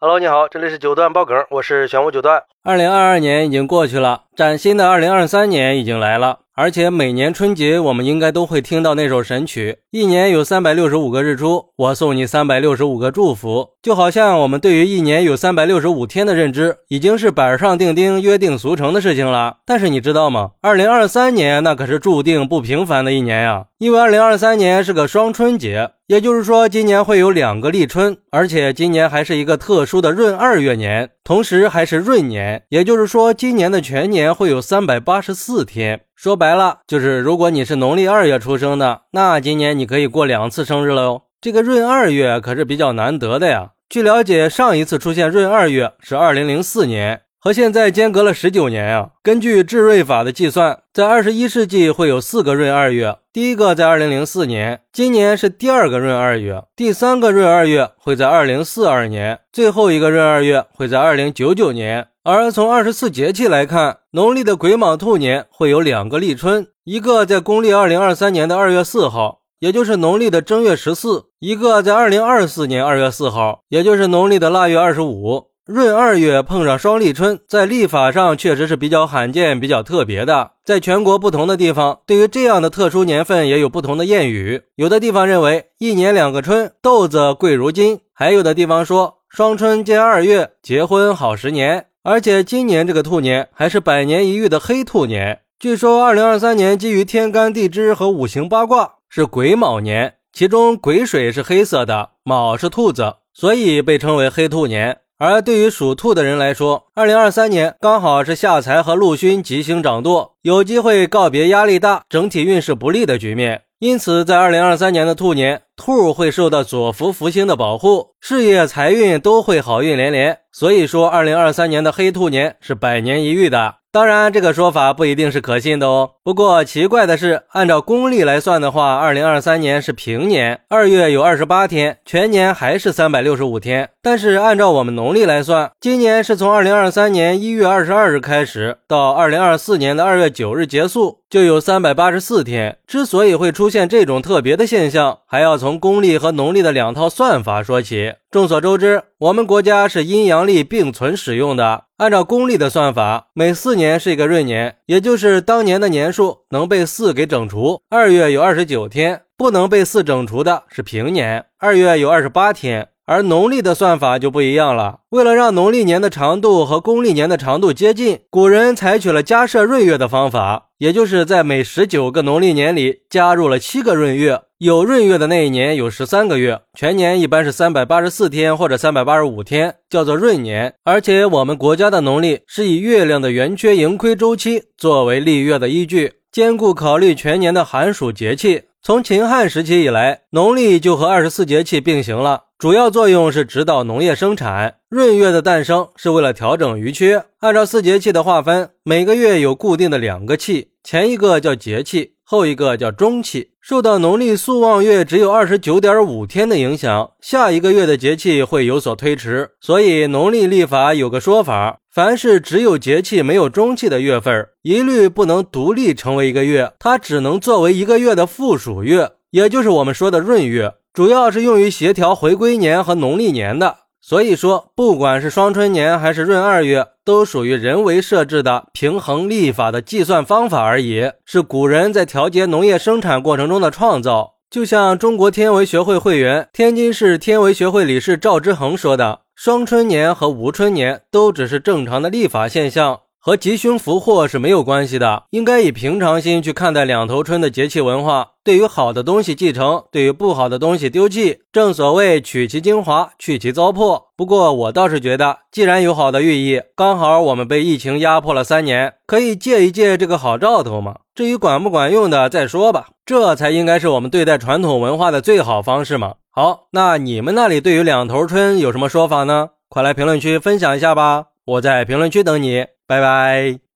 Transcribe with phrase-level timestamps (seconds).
[0.00, 2.44] Hello，你好，这里是九段爆梗，我是玄武九段。
[2.62, 6.38] 二零二二年已经过去了，崭新的二零二三年已经来了。
[6.54, 9.78] 而且每年春节，我们应该都会听到那首神曲。
[9.90, 13.70] 一年有三百六十五个日出，我送你三百六十五个祝福。
[13.82, 19.56] 就好像我们对于一年有三百六十五天的认知，已经是板上钉钉、约定俗成的事情了。
[19.66, 20.52] 但是你知道吗？
[20.62, 36.00] 二零二三年那可是注定不平凡的一年呀，因为二零二三年是个双春节，也就是说今年会有两个立春，而且今年还是一个特殊的闰二月年，同时还是闰年，也就是说今年的全年会有三百八十四天。
[36.16, 41.22] 说白了，就是如果你是农历二月出生的，那今年你可以过两次生日了哟。
[41.42, 43.72] 这个闰二月可是比较难得的呀。
[43.90, 49.12] 据了解，上一次出现闰二月是二零零四年，和现在间隔了十九年呀。
[49.22, 62.08] 根据智瑞法的计算，在二十一世纪会有四个闰二月，第一个在二零零四年，今年是第二个闰二月，第三个闰二月会在二零四二年，最后一个闰二月会在二零九九年。
[62.22, 75.47] 而从二十四节气来看，农历的癸卯兔年会有两个立春，一个在公历二零二三年的二月四号，也就是农历的正月十四；一个在二零二四年二月四号，也就是农历的腊月二十五。
[75.68, 80.52] 闰二月碰上双立春，在历法上确实是比较罕见、比较特别的。
[80.64, 84.62] 在全国不同的地方，对于这样的特殊年份也有不同的谚语。
[84.76, 91.84] 有的地方认为一年两个春，豆子贵如金；还有的地方说双春兼二月，结婚好十年。
[92.02, 95.40] 而且今年这个兔年还是百年一遇的黑兔年。
[95.58, 105.00] 据说二零二三年基于天干地支和五行八卦是癸卯年，其中癸水是黑色的，卯是兔子，所以被称为黑兔年。
[105.20, 113.62] 而对于属兔的人来说，二零二三年刚好是夏财和禄勋吉星掌舵，有机会告别压力大、整体运势不利的局面。
[113.80, 120.38] 因此，在二零二三年的兔年，兔会受到左福福星的保护，事业财运都会好运连连。
[120.52, 123.74] 所以说，二零二三年的黑兔年是百年一遇的。
[123.90, 126.10] 当然，这个说法不一定是可信的哦。
[126.22, 133.88] 不过奇怪的是，按照公历来算的话，二零二三年是平年，二月有二十八天，全年还是三百六十五天。
[134.02, 142.78] 但是按照我们农历来算，今年是从二零二三年一月二十二日开始，到二零二四年的二月九日结束，就有三百八十四天。
[142.86, 148.14] 之所以会出现这种特别的现象，还要从公历和农历的两套算法说起。
[148.30, 151.84] 众所周知，我们国家是阴阳历并存使用的。
[151.98, 157.82] 按照公历的算法，每四年是一个闰年，也就是当年的年数能被四给整除。
[157.90, 161.46] 二月有二十九天，不能被四整除的是平年。
[161.58, 162.88] 二月有二十八天。
[163.08, 164.98] 而农历的算法就不一样了。
[165.08, 174.42] 为了让农历年的长度和公历年的长度接近，古人采取了加设闰月的方法，也就是在每十九个农历年里加入了七个闰月。
[174.58, 180.74] 有闰月的那一年有十三个月，全年一般是三百八十四天或者三百八十五天，叫做闰年。
[180.84, 188.64] 而且我们国家的农历是以月亮的圆缺盈亏周期作为历月的依据，兼顾考虑全年的寒暑节气。
[188.82, 192.42] 从秦汉时期以来，农历就和二十四节气并行了。
[192.58, 194.78] 主要作用是指导农业生产。
[194.88, 197.22] 闰月的诞生是为了调整余缺。
[197.38, 203.50] 按照四节气的划分，每个月有固定的两个气，前一个叫节气，后一个叫中气。
[203.60, 209.50] 受到农历朔望月只有二十九点五天的影响，下一个月的节气会有所推迟。
[209.60, 220.74] 所以农历历法有个说法：凡是只有节气没有中气的月份，一律不能独立成为一个月，它只能作为一个月的附属月，也就是我们说的闰月。
[220.98, 234.38] 主要是用于协调回归年和农历年的，所以说不管是双春年还是闰二月，都属于人为设置的平衡历法的计算方法而已，是古人在调节农业生产过程中的创造。
[234.50, 248.30] 就像中国天文学会会员、天津市天文学会理事赵之恒说的：“双春年和无春年都只是正常的历法现象。”和吉凶福祸是没有关系的，应该以平常心去看待两头春的节气文化。
[248.42, 251.40] 对于好的东西继承，对于不好的东西丢弃。
[251.52, 254.04] 正所谓取其精华，去其糟粕。
[254.16, 261.00] 不过我倒是觉得，既然有好的寓意，刚好我们被疫情压迫了三年，可以借一借这个好兆头嘛。
[261.14, 266.14] 至于管不管用的再说吧，这才应该是我们对待传统文化的最好方式嘛。
[266.30, 269.50] 好，那你们那里对于两头春有什么说法呢？
[269.68, 272.64] 快来评论区分享一下吧，我在评论区等你。
[272.88, 273.67] 拜拜。